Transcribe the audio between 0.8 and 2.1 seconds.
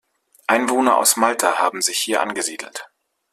aus Malta haben sich